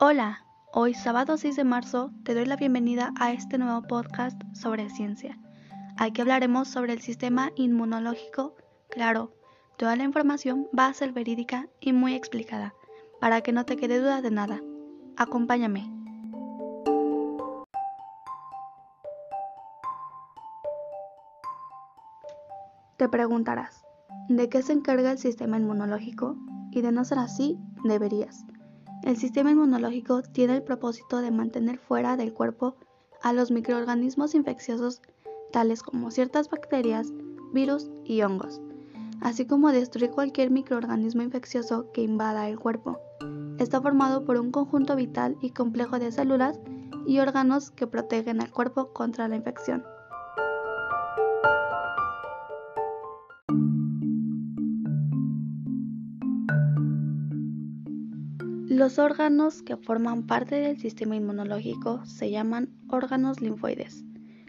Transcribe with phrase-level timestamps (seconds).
[0.00, 4.90] Hola, hoy sábado 6 de marzo te doy la bienvenida a este nuevo podcast sobre
[4.90, 5.36] ciencia.
[5.96, 8.54] Aquí hablaremos sobre el sistema inmunológico.
[8.90, 9.32] Claro,
[9.76, 12.74] toda la información va a ser verídica y muy explicada,
[13.20, 14.60] para que no te quede duda de nada.
[15.16, 15.90] Acompáñame.
[22.98, 23.84] Te preguntarás,
[24.28, 26.36] ¿de qué se encarga el sistema inmunológico?
[26.70, 28.44] Y de no ser así, deberías.
[29.02, 32.76] El sistema inmunológico tiene el propósito de mantener fuera del cuerpo
[33.22, 35.02] a los microorganismos infecciosos
[35.52, 37.12] tales como ciertas bacterias,
[37.52, 38.60] virus y hongos,
[39.20, 42.98] así como destruir cualquier microorganismo infeccioso que invada el cuerpo.
[43.58, 46.60] Está formado por un conjunto vital y complejo de células
[47.06, 49.82] y órganos que protegen al cuerpo contra la infección.
[58.78, 64.04] Los órganos que forman parte del sistema inmunológico se llaman órganos linfoides,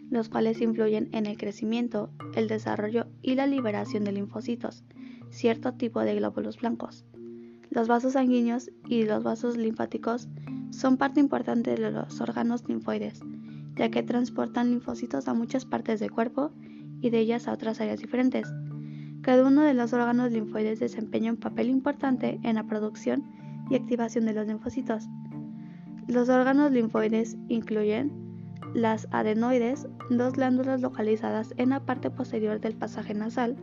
[0.08, 4.84] los cuales influyen en el crecimiento, el desarrollo y la liberación de linfocitos,
[5.30, 7.04] cierto tipo de glóbulos blancos.
[7.70, 10.28] Los vasos sanguíneos y los vasos linfáticos
[10.70, 13.22] son parte importante de los órganos linfoides,
[13.74, 16.52] ya que transportan linfocitos a muchas partes del cuerpo
[17.00, 18.46] y de ellas a otras áreas diferentes.
[19.22, 23.24] Cada uno de los órganos linfoides desempeña un papel importante en la producción
[23.70, 25.08] y activación de los linfocitos.
[26.06, 28.12] Los órganos linfoides incluyen
[28.74, 33.56] las adenoides, dos glándulas localizadas en la parte posterior del pasaje nasal,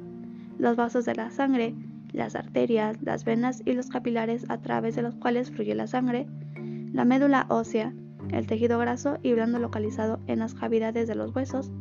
[0.57, 1.75] los vasos de la sangre,
[2.13, 6.27] las arterias, las venas y los capilares a través de los cuales fluye la sangre,
[6.93, 7.93] la médula ósea,
[8.31, 11.71] el tejido graso y blando localizado en las cavidades de los huesos,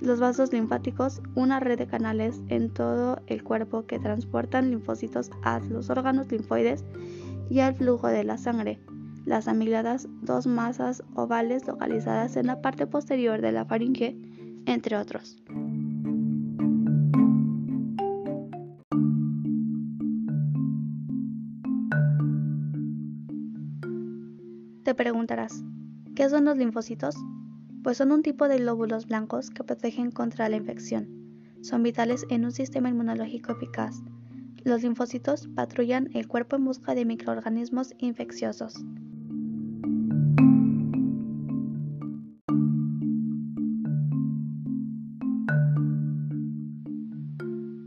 [0.00, 5.60] los vasos linfáticos, una red de canales en todo el cuerpo que transportan linfocitos a
[5.60, 6.84] los órganos linfoides
[7.50, 8.80] y al flujo de la sangre.
[9.24, 14.16] Las amígdalas, dos masas ovales localizadas en la parte posterior de la faringe,
[14.66, 15.38] entre otros.
[24.84, 25.64] Te preguntarás,
[26.14, 27.16] ¿qué son los linfocitos?
[27.82, 31.08] Pues son un tipo de glóbulos blancos que protegen contra la infección.
[31.62, 34.02] Son vitales en un sistema inmunológico eficaz
[34.64, 38.82] los linfocitos patrullan el cuerpo en busca de microorganismos infecciosos.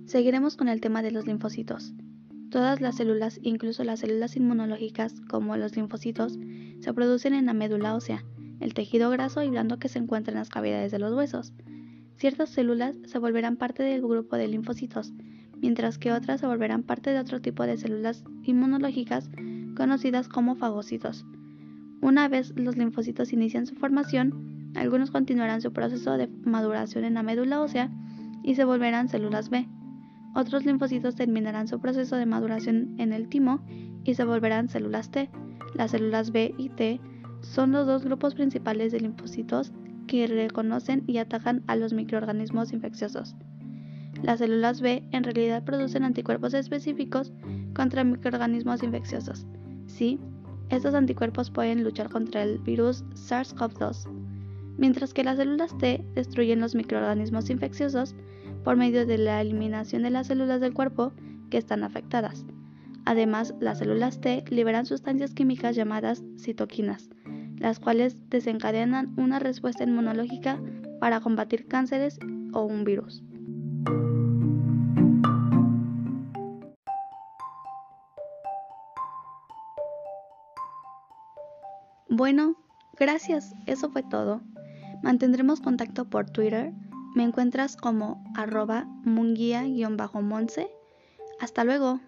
[0.06, 1.94] Seguiremos con el tema de los linfocitos.
[2.50, 6.40] Todas las células, incluso las células inmunológicas como los linfocitos,
[6.80, 8.24] se producen en la médula ósea,
[8.62, 11.54] el tejido graso y blando que se encuentra en las cavidades de los huesos.
[12.16, 15.14] Ciertas células se volverán parte del grupo de linfocitos,
[15.62, 19.30] mientras que otras se volverán parte de otro tipo de células inmunológicas
[19.76, 21.26] conocidas como fagocitos.
[22.02, 27.24] Una vez los linfocitos inician su formación, algunos continuarán su proceso de maduración en la
[27.24, 27.90] médula ósea
[28.44, 29.68] y se volverán células B.
[30.36, 33.60] Otros linfocitos terminarán su proceso de maduración en el timo
[34.04, 35.30] y se volverán células T.
[35.74, 37.02] Las células B y T
[37.42, 39.72] son los dos grupos principales de linfocitos
[40.08, 43.36] que reconocen y atacan a los microorganismos infecciosos.
[44.24, 47.32] Las células B en realidad producen anticuerpos específicos
[47.74, 49.46] contra microorganismos infecciosos.
[49.86, 50.20] Sí,
[50.70, 54.10] estos anticuerpos pueden luchar contra el virus SARS-CoV-2,
[54.78, 58.16] mientras que las células T destruyen los microorganismos infecciosos
[58.64, 61.14] por medio de la eliminación de las células del cuerpo
[61.50, 62.46] que están afectadas.
[63.06, 67.10] Además, las células T liberan sustancias químicas llamadas citoquinas,
[67.58, 70.60] las cuales desencadenan una respuesta inmunológica
[71.00, 72.20] para combatir cánceres
[72.52, 73.24] o un virus.
[82.10, 82.56] Bueno,
[82.98, 84.42] gracias, eso fue todo.
[85.04, 86.74] Mantendremos contacto por Twitter.
[87.16, 90.70] Me encuentras como arroba munguía-monse.
[91.40, 92.00] Hasta luego.